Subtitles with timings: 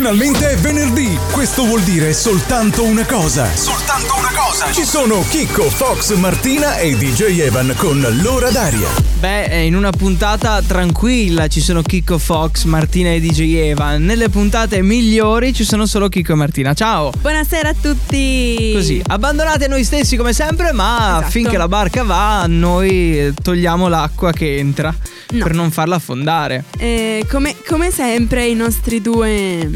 [0.00, 1.14] Finalmente è venerdì!
[1.30, 3.54] Questo vuol dire soltanto una cosa.
[3.54, 4.72] Soltanto una cosa!
[4.72, 8.88] Ci sono Chicco, Fox, Martina e DJ Evan con l'ora d'aria.
[9.18, 14.02] Beh, in una puntata tranquilla ci sono Chicco Fox, Martina e DJ Evan.
[14.02, 16.72] Nelle puntate migliori ci sono solo Chicco e Martina.
[16.72, 17.12] Ciao!
[17.20, 18.70] Buonasera a tutti.
[18.72, 21.30] Così, abbandonate noi stessi come sempre, ma Esatto.
[21.30, 24.94] finché la barca va, noi togliamo l'acqua che entra
[25.32, 25.44] No.
[25.44, 26.64] per non farla affondare.
[26.76, 29.70] Eh, come, come sempre i nostri due,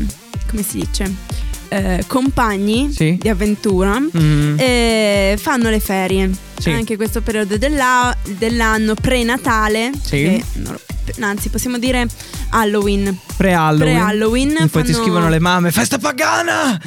[0.54, 3.16] come si dice, Eh, compagni Sì.
[3.20, 4.56] di avventura Mm.
[4.58, 6.30] eh, fanno le ferie.
[6.56, 6.70] Sì.
[6.70, 9.90] Anche questo periodo della- dell'anno pre-natale.
[10.00, 10.22] Sì.
[10.22, 10.76] che non-
[11.20, 12.06] anzi, possiamo dire
[12.50, 13.16] Halloween.
[13.36, 13.94] Pre-Halloween.
[13.94, 16.78] Pre-Halloween poi ti fanno- scrivono le mamme, festa pagana!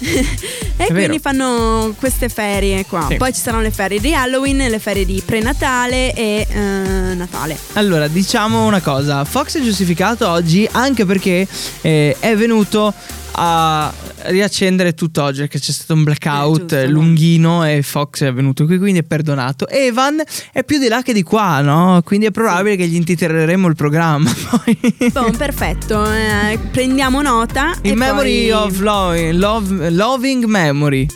[0.00, 0.94] e vero.
[0.94, 3.06] quindi fanno queste ferie qua.
[3.08, 3.16] Sì.
[3.16, 7.58] Poi ci saranno le ferie di Halloween, le ferie di pre-natale e eh, Natale.
[7.74, 11.46] Allora, diciamo una cosa, Fox è giustificato oggi anche perché
[11.80, 12.92] eh, è venuto
[13.32, 13.92] a
[14.24, 16.90] riaccendere tutt'oggi perché c'è stato un Eh, blackout giusto, no?
[16.90, 19.68] lunghino e Fox è venuto qui quindi è perdonato.
[19.68, 20.20] Evan
[20.52, 22.00] è più di là che di qua, no?
[22.04, 24.78] Quindi è probabile che gli intitoleremo il programma poi.
[25.12, 26.04] Boh, perfetto.
[26.12, 27.74] eh, prendiamo nota.
[27.82, 31.06] In memory poi- of lo- love- loving memory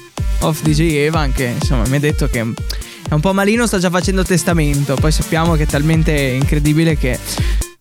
[0.41, 3.91] of DJ Evan che insomma mi ha detto che è un po' malino, sta già
[3.91, 7.19] facendo testamento, poi sappiamo che è talmente incredibile che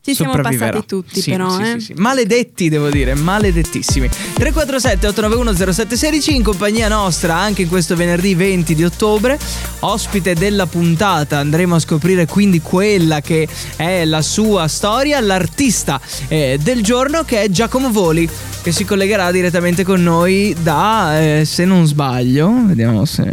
[0.04, 1.80] Ci siamo passati tutti, Sì, però, sì, eh.
[1.80, 1.94] sì.
[1.96, 4.10] Maledetti, devo dire, maledettissimi.
[4.10, 9.38] 347 891 0716 in compagnia nostra anche in questo venerdì 20 di ottobre.
[9.82, 16.58] Ospite della puntata, andremo a scoprire quindi quella che è la sua storia, l'artista eh,
[16.60, 18.28] del giorno che è Giacomo Voli,
[18.64, 23.24] che si collegherà direttamente con noi da, eh, se non sbaglio, vediamo se...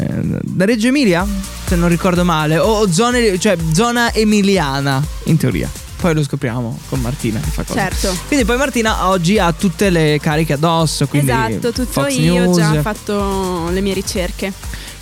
[0.42, 1.26] da Reggio Emilia,
[1.64, 5.86] se non ricordo male, o zone, cioè zona emiliana, in teoria.
[6.00, 7.80] Poi lo scopriamo con Martina che fa cosa.
[7.80, 8.16] Certo.
[8.28, 12.54] Quindi poi Martina oggi ha tutte le cariche addosso, quindi esatto, tutto Fox io ho
[12.54, 14.52] già fatto le mie ricerche.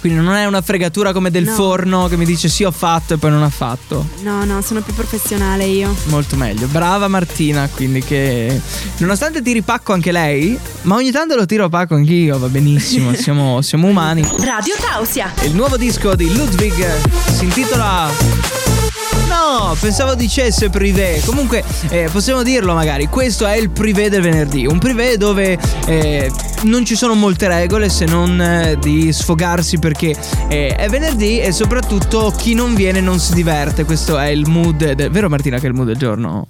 [0.01, 1.53] Quindi non è una fregatura come del No.
[1.55, 4.07] forno che mi dice sì ho fatto e poi non ha fatto.
[4.23, 5.95] No, no, sono più professionale io.
[6.05, 6.67] Molto meglio.
[6.69, 8.61] Brava Martina, quindi che
[8.99, 13.61] nonostante tiri pacco anche lei, ma ogni tanto lo tiro pacco anch'io, va benissimo, siamo,
[13.63, 14.23] siamo umani.
[14.39, 15.33] Radio Tausia.
[15.43, 16.87] Il nuovo disco di Ludwig
[17.37, 18.66] si intitola
[19.37, 21.21] No, pensavo dicesse privé.
[21.25, 23.07] Comunque, eh, possiamo dirlo magari.
[23.07, 24.67] Questo è il privé del venerdì.
[24.67, 26.31] Un privé dove eh,
[26.63, 30.15] non ci sono molte regole se non eh, di sfogarsi perché
[30.49, 33.85] eh, è venerdì e soprattutto chi non viene non si diverte.
[33.85, 34.93] Questo è il mood.
[34.93, 36.47] del- Vero Martina che è il mood del giorno?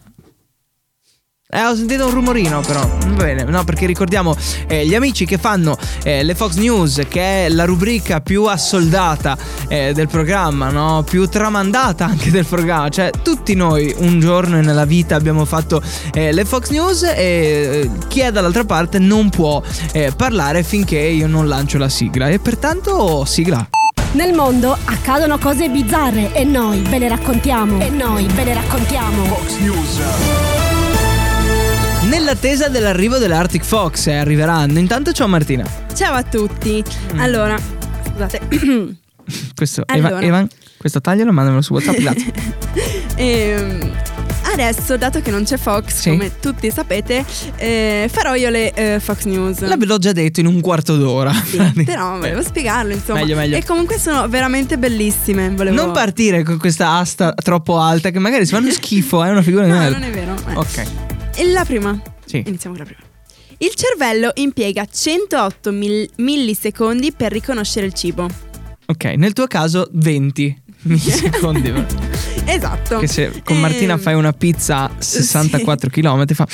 [1.48, 2.80] Eh, ho sentito un rumorino, però.
[2.80, 4.34] Va bene, no, perché ricordiamo
[4.66, 9.38] eh, gli amici che fanno eh, le Fox News, che è la rubrica più assoldata
[9.68, 11.04] eh, del programma, no?
[11.08, 12.88] Più tramandata anche del programma.
[12.88, 15.80] Cioè, tutti noi un giorno nella vita abbiamo fatto
[16.12, 20.98] eh, le Fox News e eh, chi è dall'altra parte non può eh, parlare finché
[20.98, 22.28] io non lancio la sigla.
[22.28, 23.64] E pertanto, sigla.
[24.14, 27.80] Nel mondo accadono cose bizzarre e noi ve le raccontiamo.
[27.80, 30.45] E noi ve le raccontiamo.
[32.08, 34.78] Nell'attesa dell'arrivo delle Arctic Fox, eh, arriveranno.
[34.78, 35.66] Intanto, ciao Martina.
[35.92, 36.82] Ciao a tutti.
[37.12, 37.18] Mm.
[37.20, 37.58] Allora,
[38.10, 38.40] scusate.
[39.56, 40.08] Questo, Allora.
[40.08, 41.96] Evan, Evan, questo taglialo, mandamelo su WhatsApp.
[41.96, 42.32] Grazie.
[43.18, 43.92] Ehm,
[44.52, 46.10] adesso, dato che non c'è Fox, Sì.
[46.10, 47.24] come tutti sapete,
[47.56, 49.60] eh, farò io le eh, Fox News.
[49.62, 51.32] L'ho già detto in un quarto d'ora.
[51.32, 53.20] Sì, però volevo spiegarlo, insomma.
[53.20, 53.56] Meglio, meglio.
[53.56, 55.48] E comunque sono veramente bellissime.
[55.48, 55.74] Volevo...
[55.82, 59.64] Non partire con questa asta troppo alta che magari si fanno schifo, è una figura
[59.64, 60.34] di No, non è vero.
[60.46, 60.54] Eh.
[60.56, 60.84] Ok.
[61.52, 62.00] La prima.
[62.24, 62.42] Sì.
[62.46, 63.08] Iniziamo con la prima.
[63.58, 68.28] Il cervello impiega 108 mil- millisecondi per riconoscere il cibo.
[68.86, 71.72] Ok, nel tuo caso 20 millisecondi.
[72.46, 72.98] Esatto.
[72.98, 76.46] che se con Martina Ehm, fai una pizza a 64 km fa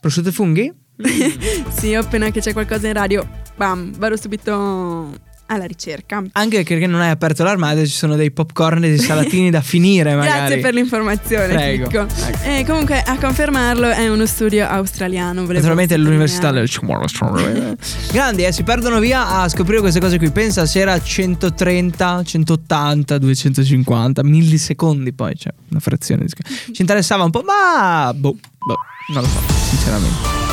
[0.00, 0.72] prosciutto e funghi?
[1.78, 5.12] Sì, appena che c'è qualcosa in radio, bam, vado subito
[5.48, 6.22] alla ricerca.
[6.32, 10.14] Anche perché non hai aperto l'armadio, ci sono dei popcorn e dei salatini da finire
[10.14, 10.38] magari.
[10.38, 11.84] Grazie per l'informazione, Prego.
[11.84, 12.06] Ecco.
[12.44, 15.44] Eh, comunque, a confermarlo è uno studio australiano.
[15.44, 16.68] Naturalmente all'università del.
[18.12, 20.30] Grandi, eh, si perdono via a scoprire queste cose qui.
[20.30, 26.32] Pensa se era 130, 180, 250 millisecondi poi, cioè una frazione di.
[26.72, 28.78] Ci interessava un po', ma boh, boh,
[29.12, 29.40] non lo so,
[29.70, 30.47] sinceramente.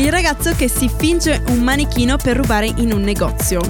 [0.00, 3.60] Il ragazzo che si finge un manichino per rubare in un negozio.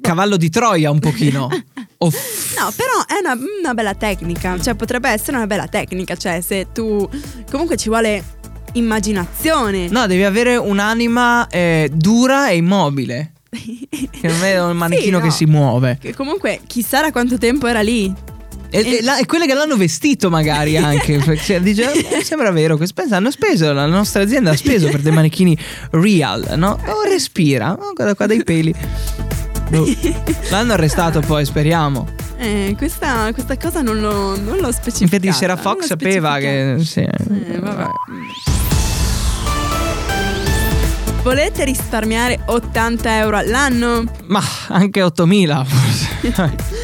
[0.00, 1.46] Cavallo di Troia un pochino.
[1.98, 2.56] Off.
[2.58, 4.58] No, però è una, una bella tecnica.
[4.58, 6.16] Cioè, potrebbe essere una bella tecnica.
[6.16, 7.06] Cioè, se tu.
[7.50, 8.24] Comunque ci vuole
[8.72, 9.88] immaginazione.
[9.88, 13.32] No, devi avere un'anima eh, dura e immobile.
[13.54, 15.24] Che non è un manichino no.
[15.24, 15.98] che si muove.
[16.00, 18.10] Che comunque, chissà da quanto tempo era lì.
[18.76, 21.18] E, e la- e quelle che l'hanno vestito magari anche.
[21.18, 22.76] perché dice, "Eh, sembra vero,
[23.10, 25.56] hanno speso, la nostra azienda ha speso per dei manichini
[25.90, 26.78] real, no?
[26.86, 28.74] Oh, respira, oh, guarda qua dei peli.
[29.70, 29.86] Boh.
[30.50, 32.06] L'hanno arrestato poi, speriamo.
[32.36, 35.16] Eh, questa, questa cosa non l'ho, non l'ho specificata.
[35.24, 36.76] Infatti non Fox sapeva che...
[36.80, 37.86] Sì, Eh, vabbè.
[41.22, 44.04] Volete risparmiare 80 euro all'anno?
[44.26, 46.52] Ma anche 8000 forse.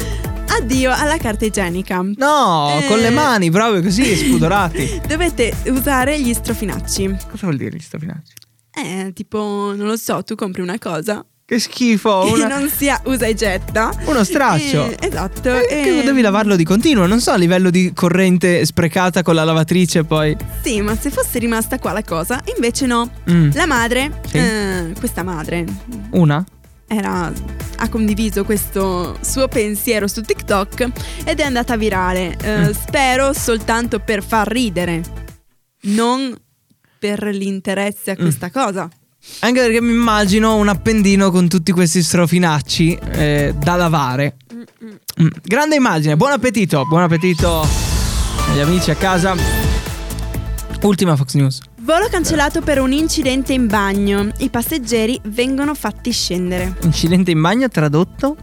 [0.61, 2.01] Addio alla carta igienica.
[2.17, 2.85] No, Eh.
[2.87, 5.01] con le mani proprio così, spudorati.
[5.07, 7.07] Dovete usare gli strofinacci.
[7.29, 8.33] Cosa vuol dire gli strofinacci?
[8.73, 13.01] Eh, tipo, non lo so, tu compri una cosa Che schifo, che una- non sia
[13.05, 13.91] usa e getta.
[14.05, 14.85] uno straccio.
[14.85, 15.49] Eh, esatto.
[15.51, 19.33] Eh, che eh, devi lavarlo di continuo, non so a livello di corrente sprecata con
[19.35, 20.37] la lavatrice poi.
[20.61, 23.09] Sì, ma se fosse rimasta qua la cosa, invece no.
[23.29, 24.37] Mm, La madre, Sì.
[24.37, 25.65] eh, questa madre,
[26.11, 26.43] Una?
[26.91, 27.31] Era-
[27.77, 30.87] ha condiviso questo suo pensiero su TikTok
[31.23, 32.37] ed è andata virale.
[32.41, 32.71] Eh, Mm.
[32.71, 35.01] Spero soltanto per far ridere,
[35.83, 36.35] non
[36.99, 38.21] per l'interesse a Mm.
[38.21, 38.89] questa cosa.
[39.39, 44.35] Anche perché mi immagino un appendino con tutti questi strofinacci eh, da lavare.
[45.21, 47.65] Mm, Grande immagine, buon appetito, buon appetito
[48.49, 49.35] agli amici a casa.
[50.81, 51.59] Ultima Fox News.
[51.83, 54.29] Volo cancellato per un incidente in bagno.
[54.37, 56.75] I passeggeri vengono fatti scendere.
[56.83, 58.37] Incidente in bagno tradotto?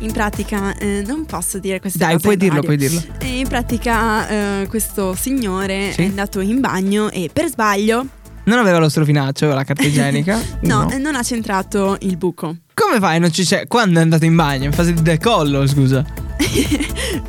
[0.00, 3.02] In pratica, eh, non posso dire queste Dai, cose puoi dirlo, puoi dirlo.
[3.20, 6.02] E in pratica, eh, questo signore Sì.
[6.02, 8.06] è andato in bagno e per sbaglio
[8.44, 10.38] Non aveva lo strofinaccio, la carta igienica?
[10.62, 12.54] no, eh, non ha centrato il buco.
[12.74, 13.18] Come fai?
[13.18, 13.66] Non ci c'è.
[13.66, 14.64] Quando è andato in bagno?
[14.64, 16.04] In fase di decollo, scusa.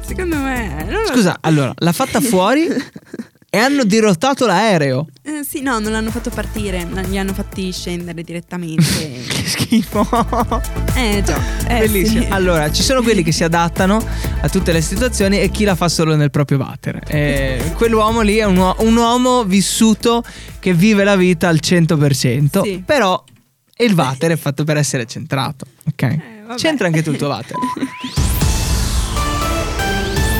[0.06, 2.68] Secondo me, non lo Scusa, allora, l'ha fatta fuori
[3.52, 5.08] e hanno dirottato l'aereo.
[5.24, 8.84] Eh, sì, no, non l'hanno fatto partire, li hanno fatti scendere direttamente.
[9.30, 10.08] Che schifo.
[10.96, 12.22] eh già, eh, Bellissimo.
[12.24, 12.28] sì.
[12.30, 14.04] Allora, ci sono quelli che si adattano
[14.42, 17.02] a tutte le situazioni e chi la fa solo nel proprio water.
[17.08, 20.24] E quell'uomo lì è un, uo- un uomo vissuto
[20.60, 22.62] che vive la vita al 100%.
[22.62, 22.84] Sì.
[22.86, 23.24] Però
[23.78, 25.66] il water è fatto per essere centrato.
[25.88, 26.02] Ok?
[26.04, 26.20] Eh.
[26.56, 27.56] C'entra anche tu il tuo water.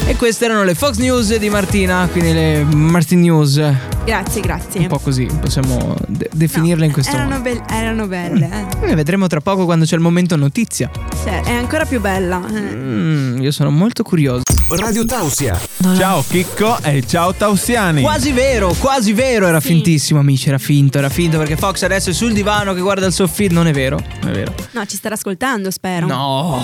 [0.10, 3.58] E queste erano le Fox News di Martina, quindi le Martin News.
[3.58, 4.88] Un Grazie, grazie.
[4.88, 7.44] po' così, possiamo de- definirle in questo erano, modo.
[7.44, 8.90] be- erano belle, eh.
[8.90, 10.90] Eh, vedremo tra poco quando c'è il momento notizia.
[11.24, 12.42] Cioè, è ancora più bella.
[12.52, 12.60] eh.
[12.60, 14.42] Mm, io sono molto curioso.
[14.70, 15.60] Radio Tausia.
[15.96, 18.02] Ciao Chicco e ciao Tausiani.
[18.02, 19.68] Quasi vero, quasi vero, era Sì.
[19.68, 23.14] fintissimo amici, era finto, era finto perché Fox adesso è sul divano che guarda il
[23.14, 24.56] soffitto, non è vero, non è vero.
[24.72, 26.08] No, ci starà ascoltando, spero.
[26.08, 26.64] No.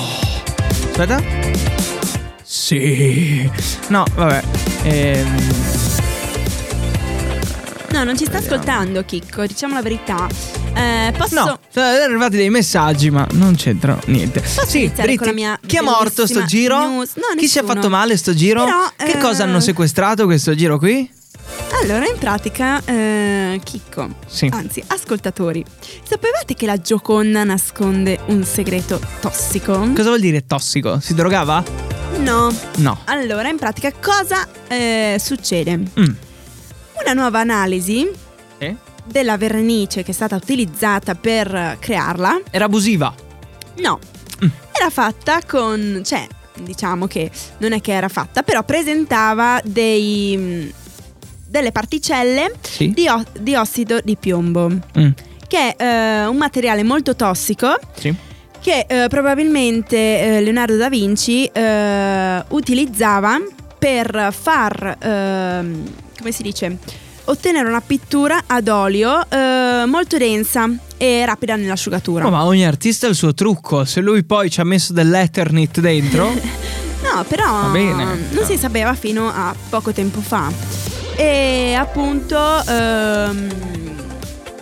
[0.89, 1.84] Aspetta.
[2.55, 3.49] Sì.
[3.89, 4.41] No, vabbè.
[4.83, 5.63] Ehm,
[7.91, 10.27] No, non ci sta ascoltando, Chicco, diciamo la verità.
[10.73, 11.35] Eh, posso.
[11.35, 14.43] no, sono arrivati dei messaggi, ma non c'entrano niente.
[14.43, 16.77] sì, iniziare Britti, con la mia chi è morto sto giro?
[16.85, 17.03] No,
[17.37, 18.65] chi si è fatto male sto giro?
[18.65, 21.09] Però, che eh, cosa hanno sequestrato questo giro qui?
[21.81, 24.49] Allora, in pratica, eh, Chicco, Sì.
[24.51, 25.63] anzi, ascoltatori,
[26.05, 29.91] sapevate che la Gioconda nasconde un segreto tossico?
[29.95, 30.99] Cosa vuol dire tossico?
[30.99, 31.84] Si drogava?
[32.25, 32.51] No.
[32.77, 33.01] No.
[33.05, 35.77] Allora, in pratica, cosa eh, succede?
[35.77, 36.13] Mm.
[37.03, 38.09] Una nuova analisi
[38.57, 38.75] Eh?
[39.05, 43.13] della vernice che è stata utilizzata per crearla, Era abusiva.
[43.77, 43.99] no,
[44.43, 44.47] Mm.
[44.71, 46.27] era fatta con, cioè,
[46.61, 47.29] diciamo che
[47.59, 50.69] non è che era fatta, però presentava dei, mm,
[51.47, 52.89] delle particelle Sì.
[52.91, 55.09] di, o- di ossido di piombo, Mm.
[55.47, 58.13] che è eh, un materiale molto tossico Sì.
[58.65, 59.95] Che eh, probabilmente
[60.37, 63.37] eh, Leonardo da Vinci eh, utilizzava
[63.77, 65.83] per far, ehm,
[66.17, 66.75] come si dice,
[67.25, 70.67] ottenere una pittura ad olio eh, molto densa
[70.97, 72.25] e rapida nell'asciugatura.
[72.25, 73.85] Oh, ma ogni artista ha il suo trucco.
[73.85, 76.33] Se lui poi ci ha messo dell'Eternit dentro,
[77.05, 78.43] No, però non No.
[78.45, 80.51] si sapeva fino a poco tempo fa.
[81.15, 82.35] E appunto
[82.67, 83.47] ehm,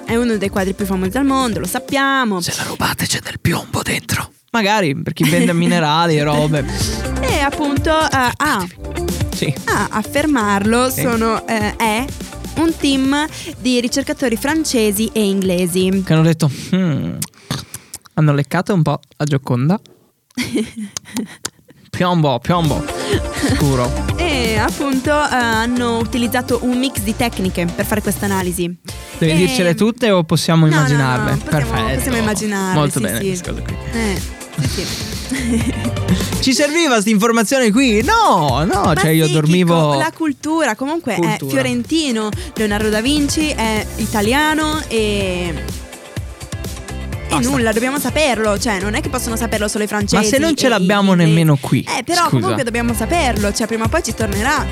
[0.05, 2.41] è uno dei quadri più famosi al mondo, lo sappiamo.
[2.41, 4.31] se la rubate c'è del piombo dentro.
[4.51, 6.65] Magari per chi vende minerali e robe.
[7.21, 8.67] E appunto eh, a,
[9.33, 9.53] Sì.
[9.65, 11.01] a affermarlo Sì.
[11.01, 12.05] sono, eh, è
[12.57, 13.27] un team
[13.59, 16.03] di ricercatori francesi e inglesi.
[16.05, 17.15] Che hanno detto, "Hmm,
[18.13, 19.79] hanno leccato un po' la Gioconda.
[21.89, 22.83] Piombo, piombo.
[23.55, 23.91] Scuro.
[24.15, 28.75] E appunto eh, hanno utilizzato un mix di tecniche per fare questa analisi.
[29.17, 31.37] Devi E- dircele tutte o possiamo No, no, no, immaginarle?
[31.37, 31.95] possiamo- Perfetto.
[31.95, 33.25] possiamo immaginarle, Molto sì, bene sì.
[33.27, 33.75] questa cosa qui.
[33.93, 34.21] Eh,
[34.67, 34.85] sì.
[36.41, 38.03] Ci serviva questa informazione qui?
[38.03, 39.93] No, no, Ma cioè io dormivo.
[39.95, 41.51] La cultura comunque è Cultura.
[41.51, 45.53] fiorentino, Leonardo da Vinci è italiano e.
[47.29, 47.49] Basta.
[47.49, 48.59] nulla, dobbiamo saperlo.
[48.59, 50.21] Cioè, non è che possono saperlo solo i francesi.
[50.21, 51.29] Ma se non ce e l'abbiamo inglesi.
[51.31, 52.29] nemmeno qui, Eh, però scusa.
[52.29, 53.51] comunque dobbiamo saperlo.
[53.51, 54.63] Cioè, prima o poi ci tornerà.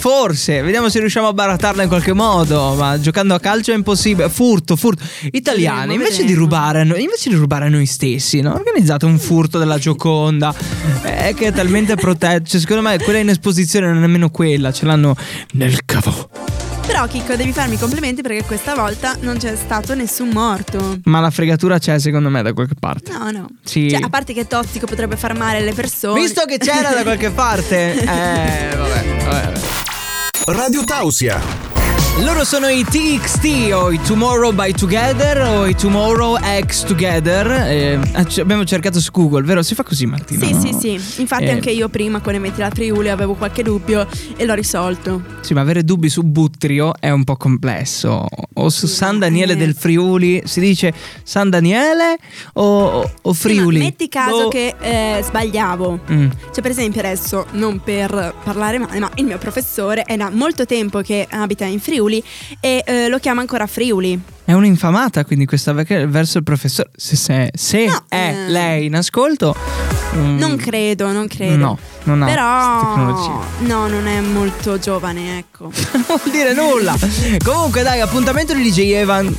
[0.00, 2.72] Forse, vediamo se riusciamo a barattarla in qualche modo.
[2.74, 4.30] Ma giocando a calcio è impossibile.
[4.30, 5.04] Furto, furto.
[5.30, 8.54] Italiani, invece di rubare invece di rubare a noi stessi, no?
[8.54, 10.54] Organizzate un furto della Gioconda.
[11.02, 12.48] È che è talmente protetto.
[12.48, 14.72] Cioè, secondo me quella in esposizione non è nemmeno quella.
[14.72, 15.14] Ce l'hanno
[15.52, 16.30] nel cavo.
[16.86, 20.98] Però, Chicco, devi farmi complimenti perché questa volta non c'è stato nessun morto.
[21.04, 23.12] Ma la fregatura c'è, secondo me, da qualche parte.
[23.12, 23.46] No, no.
[23.62, 23.90] Sì.
[23.90, 26.18] Cioè, a parte che tossico potrebbe far male alle persone.
[26.18, 27.98] Visto che c'era da qualche parte.
[28.10, 29.89] Eh, vabbè, vabbè.
[30.52, 31.69] Radio Tausia.
[32.22, 36.36] Loro sono i TXT o i Tomorrow by Together o i Tomorrow
[36.66, 37.46] X Together.
[37.50, 37.98] Eh,
[38.28, 39.62] ci- abbiamo cercato su Google, vero?
[39.62, 40.44] Si fa così, Martina?
[40.44, 40.60] Sì, no?
[40.60, 41.20] sì, sì.
[41.22, 45.22] Infatti, Eh, anche io prima con Emetti la Friuli avevo qualche dubbio e l'ho risolto.
[45.40, 48.26] Sì, ma avere dubbi su Buttrio è un po' complesso.
[48.54, 52.18] O su Sì, San Daniele è- del Friuli si dice San Daniele
[52.54, 53.78] o, o Sì, Friuli?
[53.78, 54.48] metti caso Boh.
[54.48, 56.00] che eh, sbagliavo.
[56.12, 56.28] Mm.
[56.52, 60.66] Cioè, per esempio, adesso, non per parlare male, ma il mio professore è da molto
[60.66, 62.08] tempo che abita in Friuli
[62.60, 64.18] e eh, lo chiama ancora Friuli.
[64.44, 65.72] È un'infamata quindi questa
[66.06, 66.90] verso il professore.
[66.96, 68.50] Se, se- se No, è eh.
[68.50, 69.54] lei in ascolto.
[70.16, 71.56] mm, Non credo, non credo.
[71.56, 73.46] No, non ha questa tecnologia.
[73.58, 75.70] Però, no, non è molto giovane, ecco.
[75.92, 76.96] non vuol dire nulla.
[77.44, 79.34] Comunque, dai, appuntamento di DJ Evan.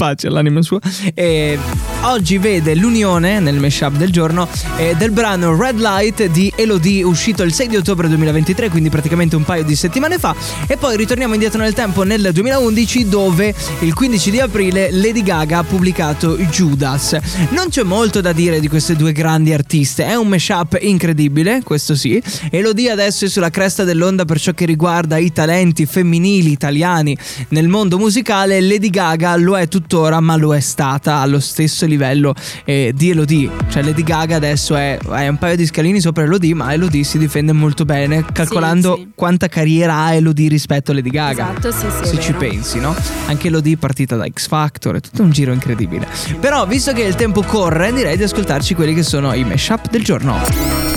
[0.00, 0.80] Pace all'anima sua.
[1.12, 1.58] E
[2.04, 4.48] oggi vede l'unione nel mashup del giorno
[4.78, 9.36] eh, del brano Red Light di Elodie, uscito il 6 di ottobre 2023, quindi praticamente
[9.36, 10.34] un paio di settimane fa.
[10.66, 15.58] E poi ritorniamo indietro nel tempo nel 2011, dove il 15 di aprile Lady Gaga
[15.58, 17.18] ha pubblicato Judas.
[17.50, 21.94] Non c'è molto da dire di queste due grandi artiste, è un mashup incredibile, questo
[22.00, 22.22] sì.
[22.50, 27.16] Elodie adesso è sulla cresta dell'onda per ciò che riguarda i talenti femminili italiani
[27.48, 28.60] nel mondo musicale.
[28.60, 33.50] Lady Gaga lo è tuttora, ma lo è stata allo stesso livello eh, di Elodie.
[33.68, 37.18] Cioè, Lady Gaga adesso è, è un paio di scalini sopra Elodie, ma Elodie si
[37.18, 39.08] difende molto bene, calcolando sì.
[39.14, 41.50] quanta carriera ha Elodie rispetto a Lady Gaga.
[41.50, 42.94] Esatto, sì, sì, Se ci pensi, no?
[43.26, 46.06] Anche Elodie è partita da X Factor, è tutto un giro incredibile.
[46.40, 50.02] Però, visto che il tempo corre, direi di ascoltarci quelli che sono i mashup del
[50.02, 50.89] giorno.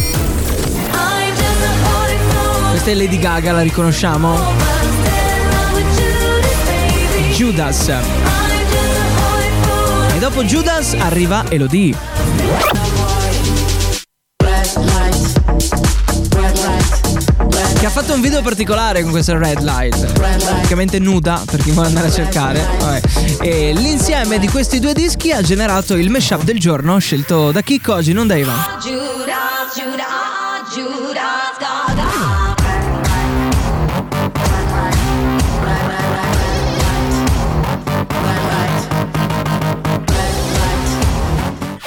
[2.84, 4.38] Questa è Lady Gaga, la riconosciamo?
[7.34, 7.88] Judas.
[10.14, 11.96] E dopo Judas arriva Elodie.
[17.80, 20.12] Che ha fatto un video particolare con questa red light.
[20.12, 22.68] Praticamente nuda per chi vuole andare a cercare.
[22.80, 23.02] Vabbè.
[23.40, 27.94] E l'insieme di questi due dischi ha generato il mashup del giorno scelto da Chicco
[27.94, 28.60] oggi, non da Ivan.
[28.82, 31.83] Judas, Judas, Judas, Gaga.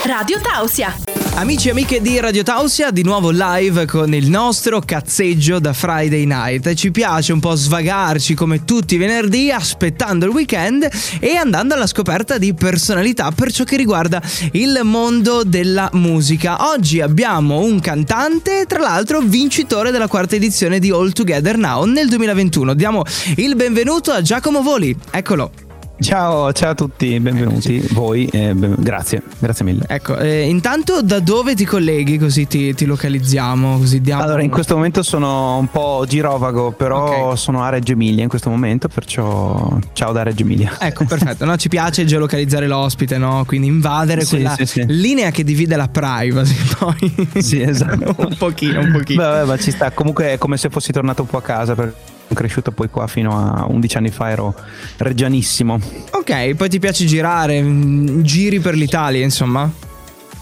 [0.07, 0.95] Radio Tausia.
[1.35, 6.25] Amici e amiche di Radio Tausia, di nuovo live con il nostro cazzeggio da Friday
[6.25, 6.75] Night.
[6.75, 11.89] Ci piace un po' svagarci come tutti i venerdì, aspettando il weekend e andando alla
[11.89, 14.23] scoperta di personalità per ciò che riguarda
[14.53, 16.71] il mondo della musica.
[16.71, 22.09] Oggi abbiamo un cantante, tra l'altro vincitore della quarta edizione di All Together Now nel
[22.09, 22.75] 2021.
[22.75, 23.03] Diamo
[23.39, 24.97] il benvenuto a Giacomo Voli.
[25.11, 25.66] Eccolo.
[25.99, 29.85] Ciao, ciao a tutti, benvenuti voi, eh, ben- grazie, grazie mille.
[29.89, 33.79] Ecco, eh, intanto da dove ti colleghi così ti, ti localizziamo?
[33.79, 37.39] Così diamo Allora, in questo momento sono un po' girovago, però Ok.
[37.39, 40.77] sono a Reggio Emilia in questo momento, perciò ciao da Reggio Emilia.
[40.79, 41.47] Ecco, perfetto.
[41.47, 43.45] No, ci piace geolocalizzare l'ospite, no?
[43.47, 44.85] Quindi invadere Sì, quella sì, sì.
[44.87, 46.55] linea che divide la privacy.
[46.79, 48.15] Poi Sì, esatto.
[48.23, 49.23] un pochino, un pochino.
[49.23, 51.95] vabbè, ma ci sta, comunque è come se fossi tornato un po' a casa sono
[52.35, 54.55] cresciuto poi qua fino a 11 anni fa, ero
[54.97, 55.79] reggianissimo.
[56.13, 59.71] Ok, poi ti piace girare, mm, giri per l'Italia, insomma.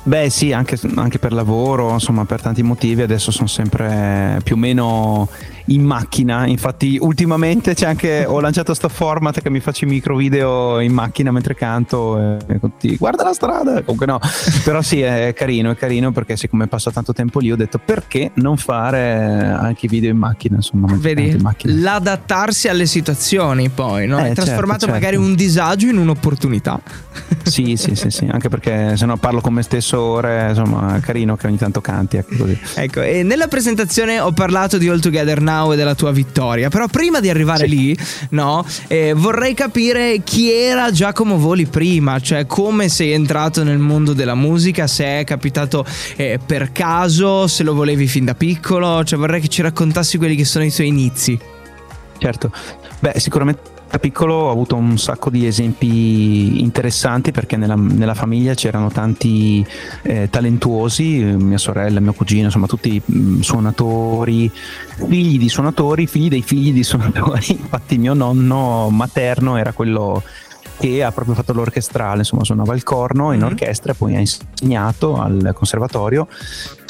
[0.07, 4.59] Beh sì, anche, anche per lavoro, insomma per tanti motivi adesso sono sempre più o
[4.59, 5.29] meno
[5.67, 10.15] in macchina, infatti ultimamente c'è anche, ho lanciato sto format che mi faccio i micro
[10.15, 14.21] video in macchina mentre canto e tutti, guarda la strada, comunque no,
[14.63, 18.31] però sì è carino, è carino perché siccome passo tanto tempo lì ho detto perché
[18.35, 21.73] non fare anche i video in macchina, insomma, Vedi, in macchina.
[21.75, 24.19] l'adattarsi alle situazioni poi, no?
[24.19, 24.95] Eh, Hai certo, trasformato certo.
[24.95, 26.79] magari un disagio in un'opportunità.
[27.43, 31.01] Sì, sì, sì, sì, anche perché se no parlo con me stesso ore, insomma è
[31.01, 32.59] carino che ogni tanto canti, ecco così.
[32.75, 36.87] Ecco, e nella presentazione ho parlato di All Together Now e della tua vittoria, però
[36.87, 37.97] prima di arrivare lì,
[38.31, 44.13] no, eh, vorrei capire chi era Giacomo Voli prima, cioè come sei entrato nel mondo
[44.13, 45.85] della musica, se è capitato
[46.17, 50.37] eh, per caso, se lo volevi fin da piccolo, cioè vorrei che ci raccontassi quelli
[50.37, 51.39] che sono i tuoi inizi.
[52.19, 52.53] Certo,
[53.01, 58.53] beh sicuramente da piccolo ho avuto un sacco di esempi interessanti perché nella, nella famiglia
[58.55, 59.65] c'erano tanti
[60.03, 66.43] eh, talentuosi, mia sorella, mio cugino, insomma tutti mh, suonatori, figli di suonatori, figli dei
[66.43, 67.53] figli di suonatori.
[67.55, 70.25] Infatti mio nonno materno era quello
[70.77, 73.47] che ha proprio fatto l'orchestrale, insomma suonava il corno in Mhm.
[73.47, 76.27] orchestra e poi ha insegnato al conservatorio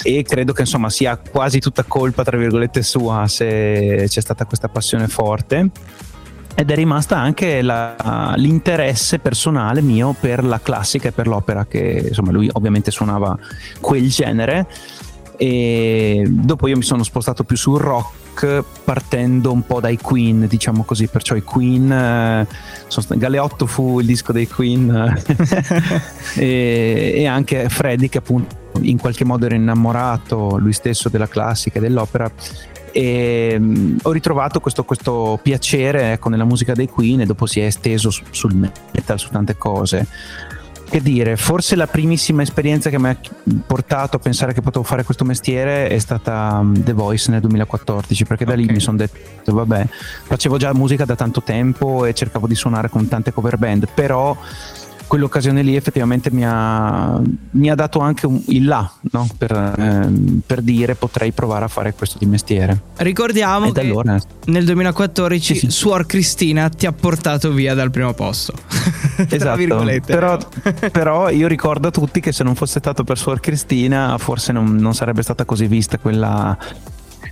[0.03, 4.69] e credo che insomma sia quasi tutta colpa tra virgolette sua se c'è stata questa
[4.69, 5.71] passione forte
[6.55, 12.07] ed è rimasta anche la- l'interesse personale mio per la classica e per l'opera che
[12.09, 13.37] insomma lui ovviamente suonava
[13.81, 14.67] quel genere.
[15.37, 20.85] E dopo io mi sono spostato più sul rock partendo un po' dai Queen diciamo
[20.85, 21.09] così.
[21.09, 22.47] Perciò i Queen eh,
[22.87, 24.91] sono Galeotto fu il disco dei Queen
[26.37, 31.79] e, e anche Freddy che appunto in qualche modo era innamorato lui stesso della classica
[31.79, 32.31] e dell'opera
[32.95, 37.59] e mm, ho ritrovato questo, questo piacere ecco, nella musica dei Queen e dopo si
[37.59, 40.07] è esteso su- sul metal, su tante cose.
[40.89, 43.19] Che dire, forse la primissima esperienza che mi ha
[43.67, 48.25] portato a pensare che potevo fare questo mestiere è stata mm, The Voice nel 2014,
[48.27, 49.89] perché da lì mi sono detto, vabbè,
[50.27, 54.37] facevo già musica da tanto tempo e cercavo di suonare con tante cover band, però
[55.15, 57.21] quell'occasione lì effettivamente mi ha,
[57.53, 59.29] mi ha dato anche un, il là no?
[59.39, 62.81] per, ehm, per dire potrei provare a fare questo di mestiere.
[62.97, 65.71] Ricordiamo E che allora nel 2014 Sì, sì.
[65.71, 68.55] Suor Cristina ti ha portato via dal primo posto.
[69.29, 70.37] Esatto, però,
[70.91, 74.75] però io ricordo a tutti che se non fosse stato per Suor Cristina forse non,
[74.75, 76.59] non sarebbe stata così vista quella,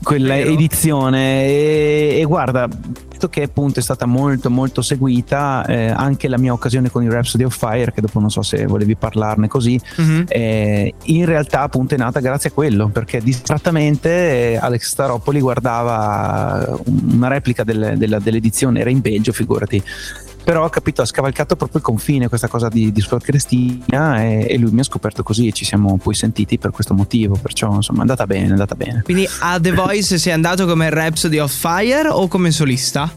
[0.03, 0.51] quella Vero.
[0.51, 6.39] edizione e, e guarda visto che appunto è stata molto molto seguita eh, anche la
[6.39, 9.81] mia occasione con il Rhapsody of Fire che dopo non so se volevi parlarne così
[9.97, 10.25] Mhm.
[10.29, 16.79] eh, in realtà appunto è nata grazie a quello perché distrattamente eh, Alex Staropoli guardava
[17.13, 19.83] una replica del- della- dell'edizione era in Belgio figurati
[20.45, 24.47] però ho capito ha scavalcato proprio il confine questa cosa di, di Suor Cristina e,
[24.49, 27.75] e lui mi ha scoperto così e ci siamo poi sentiti per questo motivo perciò
[27.75, 31.39] insomma è andata bene è andata bene Quindi a The Voice sei andato come Rhapsody
[31.39, 33.13] of Fire o come solista?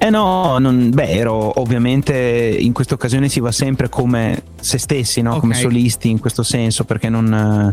[0.00, 2.14] Eh no, non- beh, ero ovviamente
[2.58, 5.32] in questa occasione si va sempre come se stessi, no?
[5.32, 5.40] Ok.
[5.40, 7.72] come solisti in questo senso, perché non,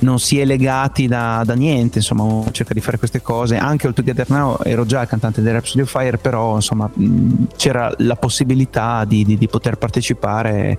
[0.00, 3.56] non si è legati da, da niente, insomma, cerca di fare queste cose.
[3.56, 6.90] Anche All Together Now ero già cantante del Rhapsody of Fire, però insomma
[7.56, 10.78] c'era la possibilità di, di- di poter partecipare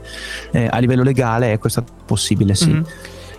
[0.52, 2.70] eh, a livello legale e questo è possibile, sì.
[2.70, 2.86] Mhm.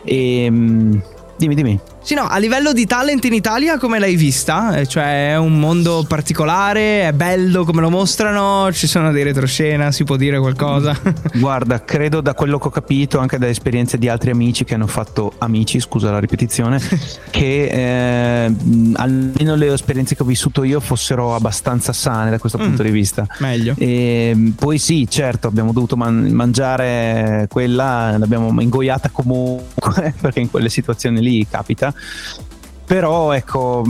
[0.02, 1.02] E, mh,
[1.36, 1.80] dimmi, dimmi.
[2.06, 4.76] Sì, no, a livello di talent in Italia come l'hai vista?
[4.76, 9.90] Eh, Cioè è un mondo particolare, è bello come lo mostrano, ci sono dei retroscena,
[9.90, 10.94] si può dire qualcosa?
[11.32, 14.86] Guarda, credo da quello che ho capito, anche da esperienze di altri amici che hanno
[14.86, 16.78] fatto amici, scusa la ripetizione,
[17.30, 18.54] che eh,
[18.96, 22.62] almeno le esperienze che ho vissuto io fossero abbastanza sane da questo Mm.
[22.64, 23.26] punto di vista.
[23.38, 23.74] Meglio.
[23.78, 30.68] E, poi sì, certo, abbiamo dovuto man- mangiare quella, l'abbiamo ingoiata comunque, perché in quelle
[30.68, 31.92] situazioni lì capita.
[32.87, 33.83] Però ecco,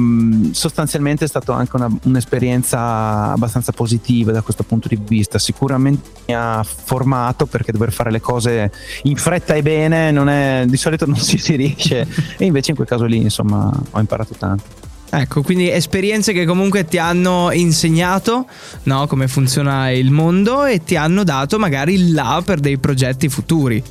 [0.53, 5.39] sostanzialmente è stata anche una- un'esperienza abbastanza positiva da questo punto di vista.
[5.41, 8.71] Sicuramente mi ha formato perché dover fare le cose
[9.03, 12.07] in fretta e bene è, di solito non si, si riesce.
[12.39, 14.63] e invece in quel caso lì, insomma, ho imparato tanto.
[15.11, 18.47] Ecco, quindi esperienze che comunque ti hanno insegnato
[18.85, 23.29] no, come funziona il mondo e ti hanno dato magari il là per dei progetti
[23.29, 23.83] futuri.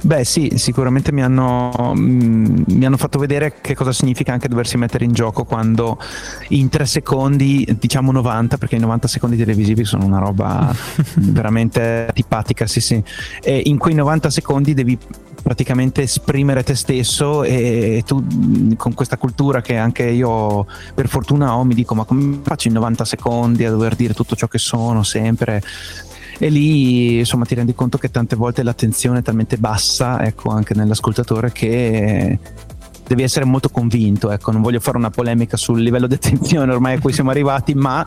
[0.00, 4.76] Beh sì, sicuramente mi hanno, mm, mi hanno fatto vedere che cosa significa anche doversi
[4.76, 5.98] mettere in gioco quando
[6.50, 10.72] in tre secondi, diciamo 90, perché i 90 secondi televisivi sono una roba
[11.16, 13.02] veramente antipatica, sì sì,
[13.42, 14.96] e in quei 90 secondi devi
[15.42, 21.56] praticamente esprimere te stesso e tu mm, con questa cultura che anche io per fortuna
[21.56, 24.58] ho mi dico ma come faccio in 90 secondi a dover dire tutto ciò che
[24.58, 25.62] sono sempre
[26.38, 30.74] e lì insomma ti rendi conto che tante volte l'attenzione è talmente bassa, ecco, anche
[30.74, 32.38] nell'ascoltatore che
[33.06, 36.96] devi essere molto convinto, ecco, non voglio fare una polemica sul livello di attenzione ormai
[36.96, 38.06] a cui siamo arrivati, ma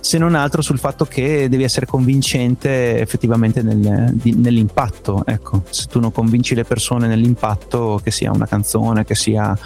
[0.00, 5.86] se non altro sul fatto che devi essere convincente effettivamente nel- di- nell'impatto, ecco, se
[5.86, 9.56] tu non convinci le persone nell'impatto, che sia una canzone, che sia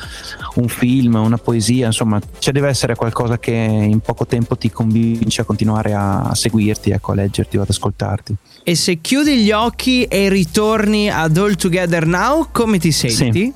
[0.54, 5.42] un film, una poesia, insomma, ci deve essere qualcosa che in poco tempo ti convince
[5.42, 8.36] a continuare a, a seguirti, ecco, a leggerti o ad ascoltarti.
[8.62, 13.52] E se chiudi gli occhi e ritorni ad All Together Now, come ti senti?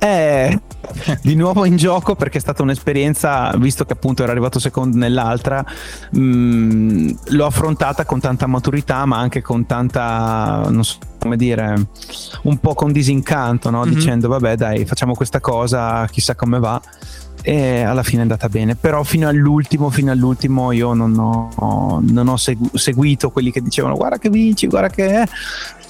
[0.00, 0.60] Eh,
[1.22, 5.64] di nuovo in gioco perché è stata un'esperienza, visto che appunto ero arrivato secondo nell'altra,
[6.12, 11.88] mh, l'ho affrontata con tanta maturità, ma anche con tanta, non so come dire,
[12.42, 13.84] un po' con disincanto, no?
[13.84, 13.92] Mhm.
[13.92, 16.80] dicendo vabbè dai, facciamo questa cosa, chissà come va.
[17.42, 18.74] e alla fine è andata bene.
[18.74, 23.94] Però fino all'ultimo, fino all'ultimo io non ho, non ho segu- seguito quelli che dicevano
[23.94, 25.24] guarda che vinci, guarda che è.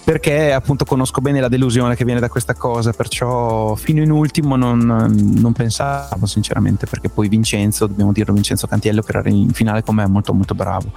[0.09, 4.57] Perché appunto conosco bene la delusione che viene da questa cosa, perciò fino in ultimo
[4.57, 9.83] non, non pensavo sinceramente, perché poi Vincenzo, dobbiamo dirlo, Vincenzo Cantiello che era in finale
[9.83, 10.91] con me è molto molto bravo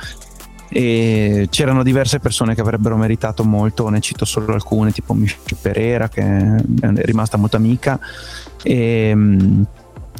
[0.69, 6.07] e c'erano diverse persone che avrebbero meritato molto, ne cito solo alcune, tipo Michelle Pereira
[6.07, 6.61] che è
[7.03, 7.99] rimasta molto amica
[8.63, 9.13] e,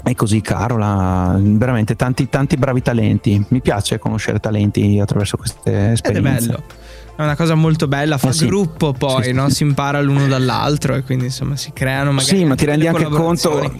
[0.03, 3.41] e così Carola, veramente tanti, tanti bravi talenti.
[3.47, 6.09] Mi piace conoscere talenti attraverso queste esperienze.
[6.09, 6.63] Ed è bello.
[7.15, 8.45] È una cosa molto bella, fa Eh sì.
[8.47, 9.47] gruppo poi, Sì, no?
[9.49, 9.55] sì.
[9.55, 13.03] si impara l'uno dall'altro e quindi insomma si creano magari Sì, ma ti rendi anche
[13.05, 13.71] conto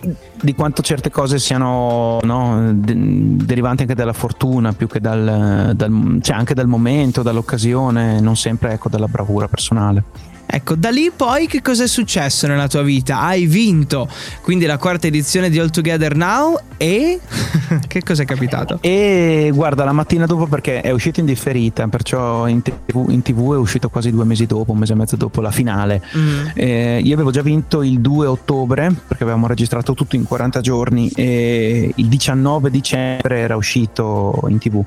[0.42, 6.20] di quanto certe cose siano no, de- derivanti anche dalla fortuna più che dal, dal-
[6.22, 10.04] cioè anche dal momento, dall'occasione, non sempre ecco, dalla bravura personale.
[10.54, 13.22] Ecco, da lì poi che cosa è successo nella tua vita?
[13.22, 14.10] Hai vinto
[14.42, 17.22] quindi la quarta edizione di All Together Now e
[17.88, 18.80] che cosa è capitato?
[18.82, 23.54] E guarda, la mattina dopo perché è uscito in differita, perciò in TV, in TV
[23.54, 26.04] è uscito quasi due mesi dopo, un mese e mezzo dopo la finale.
[26.18, 26.48] Mm.
[26.54, 31.10] Eh, io avevo già vinto il 2 ottobre perché avevamo registrato tutto in 40 giorni
[31.16, 34.84] e il 19 dicembre era uscito in tv.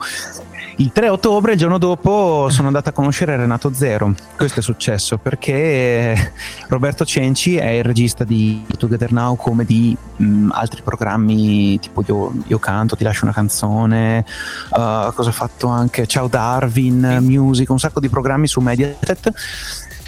[0.76, 4.12] Il 3 ottobre, il giorno dopo, sono andato a conoscere Renato Zero.
[4.36, 6.32] Questo è successo perché
[6.66, 12.32] Roberto Cenci è il regista di Together Now come di mh, altri programmi tipo io,
[12.48, 14.24] Io canto, ti lascio una canzone,
[14.70, 19.32] uh, cosa ha fatto anche Ciao Darwin, Music, un sacco di programmi su Mediaset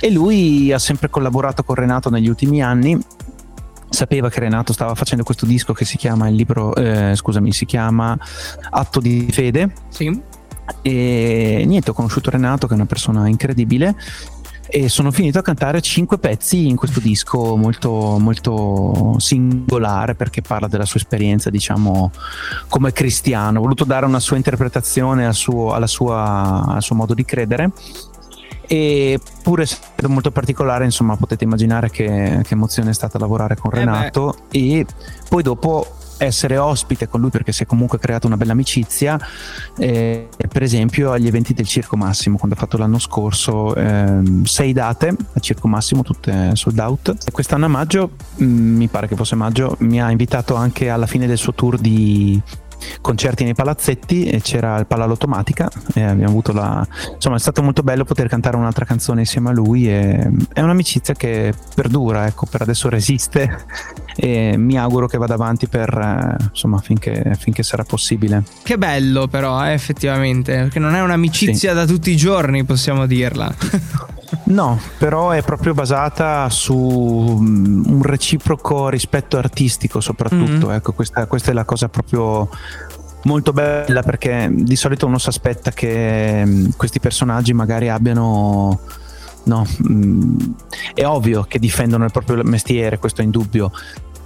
[0.00, 2.98] e lui ha sempre collaborato con Renato negli ultimi anni
[3.88, 7.64] sapeva che Renato stava facendo questo disco che si chiama il libro eh, scusami si
[7.64, 8.18] chiama
[8.70, 10.34] Atto di fede Sì.
[10.82, 13.94] E niente ho conosciuto Renato che è una persona incredibile
[14.68, 20.66] e sono finito a cantare cinque pezzi in questo disco molto, molto singolare perché parla
[20.66, 22.10] della sua esperienza diciamo
[22.68, 23.58] come cristiano.
[23.58, 27.70] Ho voluto dare una sua interpretazione al suo, alla sua, al suo modo di credere.
[28.68, 33.70] E pur essendo molto particolare insomma potete immaginare che, che emozione è stata lavorare con
[33.72, 33.78] Eh.
[33.78, 34.34] Renato.
[34.50, 34.84] E
[35.28, 35.86] poi dopo
[36.18, 39.18] essere ospite con lui perché si è comunque creata una bella amicizia
[39.78, 44.72] eh, per esempio agli eventi del Circo Massimo quando ha fatto l'anno scorso ehm, sei
[44.72, 47.14] date al Circo Massimo tutte sold out.
[47.26, 51.06] E quest'anno a maggio mh, mi pare che fosse maggio mi ha invitato anche alla
[51.06, 52.40] fine del suo tour di
[53.00, 57.82] concerti nei palazzetti e c'era il Palalotomatica e abbiamo avuto la insomma è stato molto
[57.82, 62.62] bello poter cantare un'altra canzone insieme a lui e è un'amicizia che perdura ecco per
[62.62, 63.64] adesso resiste
[64.16, 65.88] e mi auguro che vada avanti per
[66.38, 71.74] eh, insomma finché, finché sarà possibile Che bello però, eh, effettivamente, perché non è un'amicizia
[71.74, 73.54] da tutti i giorni, possiamo dirla.
[74.46, 76.74] No, però è proprio basata su
[77.40, 80.72] mm, un reciproco rispetto artistico soprattutto, Mhm.
[80.72, 82.48] ecco questa, questa è la cosa proprio
[83.22, 88.80] molto bella perché di solito uno si aspetta che mm, questi personaggi magari abbiano...
[89.46, 90.38] No, mm,
[90.94, 93.70] è ovvio che difendono il proprio mestiere, questo è indubbio,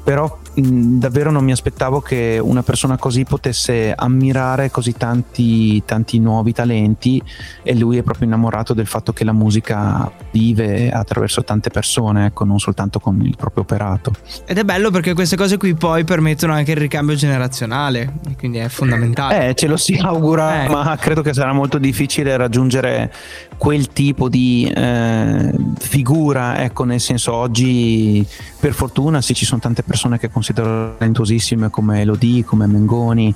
[0.03, 6.19] però mh, davvero non mi aspettavo che una persona così potesse ammirare così tanti, tanti
[6.19, 7.23] nuovi talenti
[7.63, 12.45] e lui è proprio innamorato del fatto che la musica vive attraverso tante persone, ecco,
[12.45, 14.13] non soltanto con il proprio operato.
[14.47, 18.69] Ed è bello perché queste cose qui poi permettono anche il ricambio generazionale, quindi è
[18.69, 19.49] fondamentale.
[19.49, 20.69] Eh, ce lo si augura, Eh.
[20.69, 23.13] ma credo che sarà molto difficile raggiungere
[23.57, 28.27] quel tipo di eh, figura, ecco, nel senso oggi
[28.59, 33.35] per fortuna sì ci sono tante persone che considero talentosissime come Elodie, come Mengoni,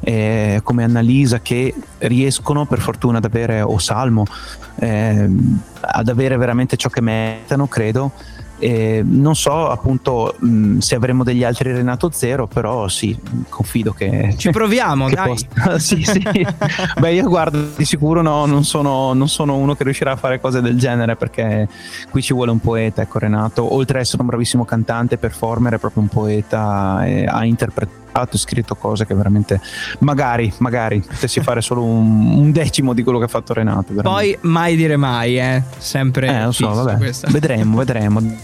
[0.00, 4.24] eh, come Annalisa che riescono per fortuna ad avere, o Salmo,
[4.76, 8.12] ehm, ad avere veramente ciò che meritano, credo.
[8.62, 14.34] E non so appunto mh, se avremo degli altri Renato Zero, però sì, confido che
[14.36, 15.36] Ci proviamo, che dai.
[15.80, 16.22] sì, sì.
[17.00, 20.40] Beh, io guardo, di sicuro no, non, sono, non sono uno che riuscirà a fare
[20.40, 21.66] cose del genere perché
[22.08, 25.78] qui ci vuole un poeta, ecco Renato, oltre ad essere un bravissimo cantante, performer, è
[25.78, 29.60] proprio un poeta, e ha interpretato e scritto cose che veramente
[30.00, 33.92] magari, magari potessi fare solo un, un decimo di quello che ha fatto Renato.
[33.94, 34.36] veramente.
[34.38, 35.62] Poi mai dire mai, eh.
[35.78, 36.28] Sempre.
[36.28, 38.20] eh, lo so, vabbè, vedremo, vedremo.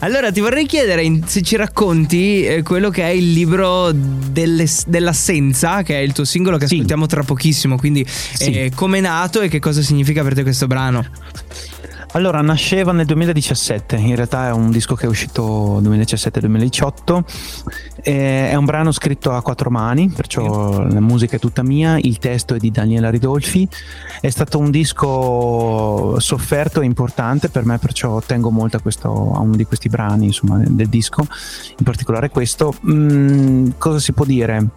[0.00, 5.82] Allora ti vorrei chiedere se ci racconti eh, quello che è il libro delle- dell'assenza,
[5.82, 6.74] che è il tuo singolo che Sì.
[6.74, 7.76] ascoltiamo tra pochissimo.
[7.76, 8.50] Quindi Sì.
[8.52, 11.04] eh, come è nato e che cosa significa per te questo brano?
[12.12, 17.22] Allora, nasceva nel 2017, in realtà è un disco che è uscito 2017-2018,
[18.00, 22.18] Eh, è un brano scritto a quattro mani, perciò la musica è tutta mia, il
[22.18, 23.68] testo è di Daniela Ridolfi,
[24.20, 29.40] è stato un disco sofferto e importante per me, perciò tengo molto a, questo, a
[29.40, 31.26] uno di questi brani insomma, del disco,
[31.76, 32.72] in particolare questo.
[32.88, 34.70] Mm, cosa si può dire?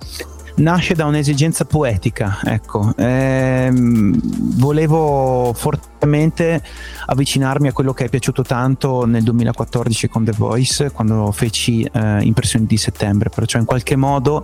[0.55, 2.93] Nasce da un'esigenza poetica, ecco.
[2.97, 4.19] Ehm,
[4.57, 6.61] volevo fortemente
[7.05, 12.21] avvicinarmi a quello che è piaciuto tanto nel 2014 con The Voice, quando feci eh,
[12.21, 14.43] Impressioni di settembre, perciò in qualche modo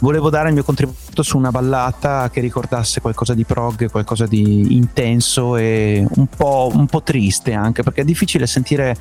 [0.00, 4.74] volevo dare il mio contributo su una ballata che ricordasse qualcosa di prog, qualcosa di
[4.76, 8.96] intenso e un po', un po' triste anche, perché è difficile sentire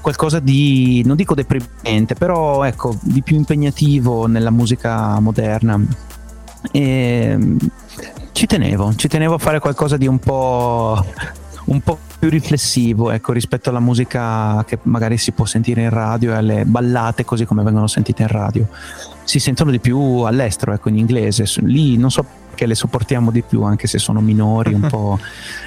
[0.00, 5.80] qualcosa di, non dico deprimente, però ecco, di più impegnativo nella musica moderna.
[6.72, 7.56] E
[8.32, 11.04] ci tenevo, ci tenevo a fare qualcosa di un po',
[11.66, 16.32] un po' più riflessivo ecco, rispetto alla musica che magari si può sentire in radio
[16.32, 18.66] e alle ballate così come vengono sentite in radio.
[19.24, 21.44] Si sentono di più all'estero, ecco, in inglese.
[21.62, 25.18] Lì non so perché le sopportiamo di più, anche se sono minori, un po',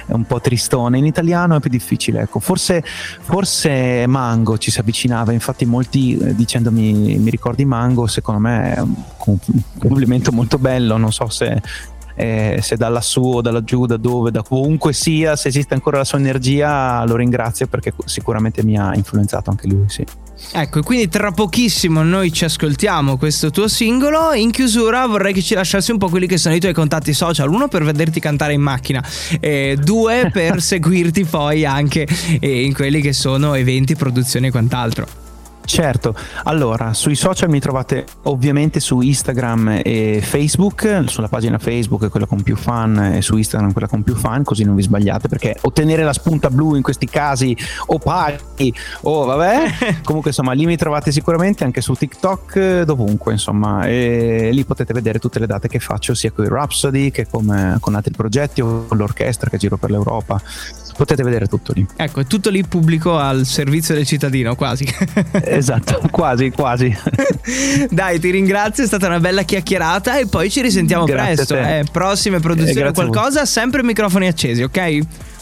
[0.06, 0.96] è un po' tristone.
[0.96, 2.40] In italiano è più difficile, ecco.
[2.40, 8.74] Forse, forse Mango ci si avvicinava, infatti molti eh, dicendomi mi ricordi Mango, secondo me
[8.74, 8.94] è un
[9.26, 9.38] un
[9.78, 11.60] complimento molto bello, non so se
[12.20, 15.96] eh, se da lassù o da laggiù, da dove, da ovunque sia, se esiste ancora
[15.96, 20.04] la sua energia, lo ringrazio perché sicuramente mi ha influenzato anche lui, sì.
[20.52, 24.32] Ecco, quindi tra pochissimo noi ci ascoltiamo questo tuo singolo.
[24.32, 27.48] In chiusura vorrei che ci lasciassi un po' quelli che sono i tuoi contatti social.
[27.48, 29.02] Uno per vederti cantare in macchina,
[29.38, 32.06] e due per seguirti poi anche
[32.38, 35.29] eh, in quelli che sono eventi, produzioni e quant'altro.
[35.64, 42.26] Certo, allora sui social mi trovate ovviamente su Instagram e Facebook, sulla pagina Facebook quella
[42.26, 45.56] con più fan e su Instagram quella con più fan, così non vi sbagliate perché
[45.60, 50.76] ottenere la spunta blu in questi casi o paghi o vabbè, comunque insomma lì mi
[50.76, 55.78] trovate sicuramente anche su TikTok, dovunque insomma e lì potete vedere tutte le date che
[55.78, 59.76] faccio sia con i Rhapsody che come- con altri progetti o con l'orchestra che giro
[59.76, 60.40] per l'Europa,
[61.00, 61.86] potete vedere tutto lì.
[61.96, 64.84] Ecco, è tutto lì pubblico al servizio del cittadino, quasi.
[65.42, 66.94] Esatto, quasi, quasi.
[67.88, 71.54] Dai, ti ringrazio, è stata una bella chiacchierata e poi ci risentiamo Grazie presto.
[71.56, 73.06] Eh, prossime produzioni Eh, o voi.
[73.06, 74.98] qualcosa, sempre microfoni accesi, ok?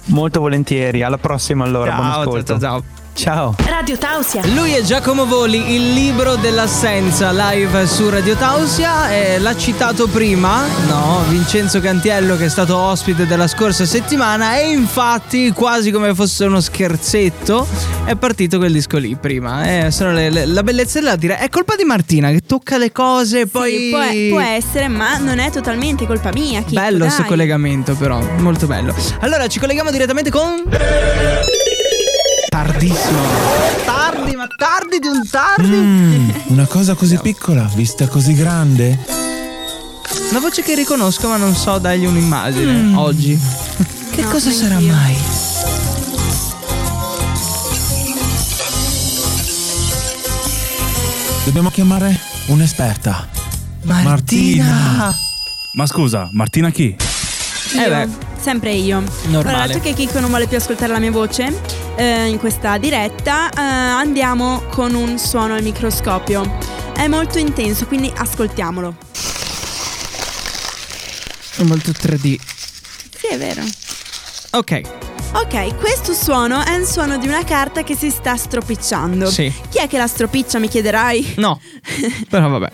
[0.07, 2.45] Molto volentieri, alla prossima allora, buon ciao, ascolto.
[2.47, 2.81] ciao, ciao.
[2.81, 3.08] Ciao.
[3.21, 4.43] Radio Tausia.
[4.55, 9.11] Lui è Giacomo Voli, il libro dell'assenza live su Radio Tausia.
[9.11, 11.25] Eh, l'ha citato prima, no?
[11.27, 14.57] Vincenzo Cantiello, che è stato ospite della scorsa settimana.
[14.59, 17.67] E infatti, quasi come fosse uno scherzetto,
[18.05, 19.65] è partito quel disco lì prima.
[19.87, 21.39] Eh, sono le- le- la bellezza della dire.
[21.39, 23.73] È colpa di Martina che tocca le cose, poi.
[23.77, 26.61] Sì, può, può essere, ma non è totalmente colpa mia.
[26.63, 28.95] Chicco, Bello questo collegamento, però, molto bello.
[29.21, 30.63] Allora, ci colleghiamo direttamente con.
[32.63, 33.21] Tardissimo.
[33.85, 35.69] Tardi, ma tardi di un tardi.
[35.77, 38.99] Mm, una cosa così piccola, vista così grande.
[40.31, 43.39] Una voce che riconosco, ma non so dargli un'immagine oggi.
[44.11, 44.93] Che No, cosa sarà neanch'io.
[44.93, 45.17] mai?
[51.45, 53.27] Dobbiamo chiamare un'esperta.
[53.83, 55.15] Martina.
[55.75, 56.95] Ma scusa, Martina chi?
[57.75, 58.09] Io, Eh beh.
[58.41, 59.03] sempre io.
[59.27, 59.49] Normale.
[59.57, 63.51] Allora, dato che Kiko non vuole più ascoltare la mia voce eh, in questa diretta,
[63.51, 66.59] eh, andiamo con un suono al microscopio.
[66.95, 68.97] È molto intenso, quindi ascoltiamolo.
[71.57, 72.39] È molto 3D.
[73.17, 73.63] Sì, è vero.
[74.53, 74.81] Ok.
[75.33, 79.29] Ok, questo suono è un suono di una carta che si sta stropicciando.
[79.29, 79.53] Sì.
[79.69, 81.35] Chi è che la stropiccia, mi chiederai?
[81.37, 81.61] No.
[82.31, 82.71] Però vabbè.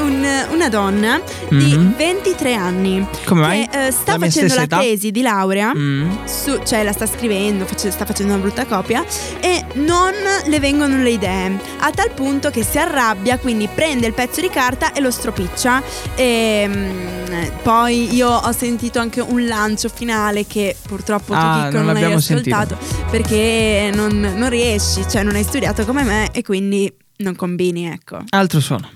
[0.00, 1.94] Un- una donna di Mhm.
[1.96, 3.68] 23 anni Come mai?
[3.68, 4.78] che eh, sta La facendo la età?
[4.78, 5.72] tesi di laurea.
[5.74, 6.10] Mm.
[6.26, 9.04] su- cioè la sta scrivendo, face- sta facendo una brutta copia
[9.40, 10.12] e non
[10.46, 14.48] le vengono le idee, a tal punto che si arrabbia, quindi prende il pezzo di
[14.50, 15.82] carta e lo stropiccia.
[16.14, 21.76] E mm, poi io ho sentito anche un lancio finale che purtroppo tu Ah, Chicco
[21.82, 22.78] non non, hai ascoltato
[23.10, 28.18] perché non, non riesci, cioè non hai studiato come me e quindi non combini, ecco.
[28.30, 28.88] Altro suono.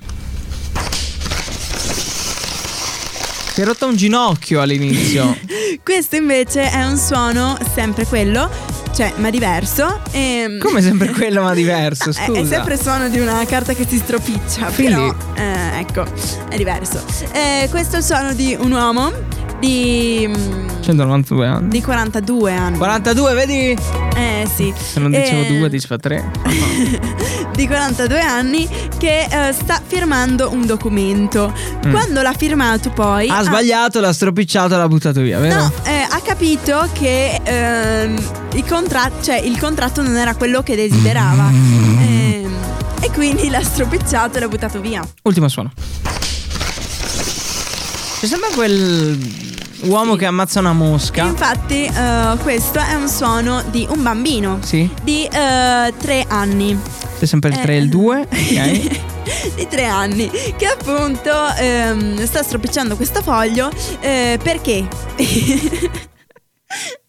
[3.54, 5.38] Si è rotto un ginocchio all'inizio.
[5.84, 8.50] Questo invece è un suono sempre quello,
[8.94, 10.00] cioè ma diverso.
[10.10, 12.10] E, Come sempre quello, ma diverso.
[12.10, 12.40] È- Scusa.
[12.40, 16.04] È, sempre il suono di una carta che si stropiccia, Quindi- però eh, ecco,
[16.48, 17.02] è diverso.
[17.32, 19.12] Eh, questo è il suono di un uomo
[19.58, 21.68] di, mm, 192 anni.
[21.68, 22.76] di 42 anni.
[22.78, 23.76] 42, vedi?
[24.16, 24.72] Eh sì.
[24.76, 26.30] Se non dicevo Eh, 2, diceva 3.
[27.54, 31.52] di 42 anni che eh, sta firmando un documento.
[31.86, 31.90] Mm.
[31.90, 35.54] Quando l'ha firmato poi Ha sbagliato, l'ha stropicciato, l'ha buttato via, vero?
[35.60, 38.16] No, eh, ha capito che ehm,
[38.54, 41.48] il, contra- cioè, il contratto non era quello che desiderava.
[41.50, 42.52] Ehm,
[43.00, 45.06] e quindi l'ha stropicciato e l'ha buttato via.
[45.22, 45.72] Ultimo suono.
[48.20, 49.18] C'è sempre quel
[49.82, 51.24] uomo che ammazza una mosca.
[51.24, 56.78] Infatti, eh, questo è un suono di un bambino Sì, di eh, tre anni.
[57.18, 58.28] c'è sempre il 3 e il 2.
[59.24, 59.54] Ok.
[59.54, 64.86] di tre anni che appunto ehm, sta stropicciando questo foglio eh, perché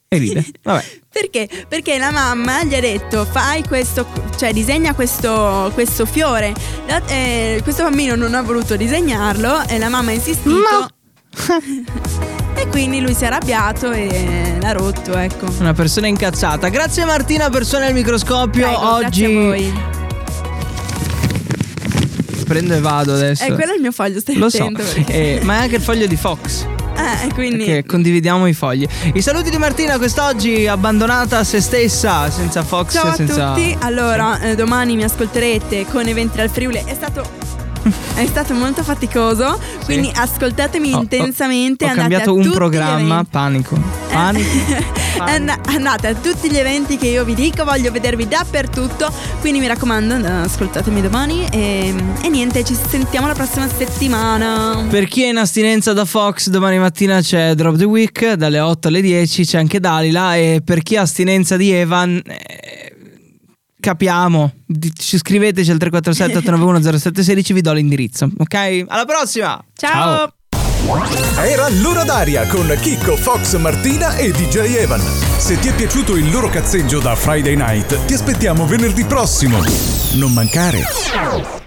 [0.07, 0.45] E ride.
[0.63, 0.83] Vabbè.
[1.15, 1.47] Perché?
[1.69, 4.05] Perché la mamma gli ha detto fai questo,
[4.37, 6.53] cioè disegna questo, questo fiore.
[6.87, 10.89] La- eh, questo bambino non ha voluto disegnarlo e la mamma ha insistito.
[12.55, 15.45] e quindi lui si è arrabbiato e l'ha rotto, ecco.
[15.59, 16.67] Una persona incazzata.
[16.67, 18.65] Grazie Martina, persona del microscopio.
[18.67, 19.73] Prego, Oggi grazie a voi.
[22.45, 23.45] prendo e vado adesso.
[23.45, 24.83] Eh, quello è il mio foglio, stai Lo so, attento.
[24.83, 26.65] perché- Eh, ma è anche il foglio di Fox.
[26.97, 28.87] Eh, quindi Che condividiamo i fogli.
[29.13, 33.53] I saluti di Martina quest'oggi abbandonata a se stessa, senza Fox, Ciao a senza.
[33.53, 37.44] tutti, allora eh, domani mi ascolterete con Eventi al Friuli, è stato...
[38.15, 41.85] È stato molto faticoso, quindi ascoltatemi Ho- ho- intensamente.
[41.85, 43.77] Ho, andate cambiato un programma, panico.
[44.11, 44.49] Panico.
[45.19, 49.11] And- andate a tutti gli eventi che io vi dico, voglio vedervi dappertutto.
[49.41, 51.45] Quindi mi raccomando, and- ascoltatemi domani.
[51.51, 54.85] E, e niente, ci sentiamo la prossima settimana.
[54.89, 58.87] Per chi è in astinenza da Fox, domani mattina c'è Drop the Week dalle 8
[58.87, 60.35] alle 10, c'è anche Dalila.
[60.35, 62.94] E per chi ha astinenza di Evan, eh,
[63.85, 64.51] capiamo.
[64.95, 68.27] Ci scriveteci al 347 891 0716, vi do l'indirizzo.
[68.35, 68.85] Ok?
[68.87, 69.63] Alla prossima!
[69.75, 70.33] Ciao.
[71.37, 75.01] Era l'ora d'aria con Chicco, Fox, Martina e DJ Evan.
[75.37, 79.59] Se ti è piaciuto il loro cazzeggio da Friday Night, ti aspettiamo venerdì prossimo.
[80.13, 81.64] Non mancare.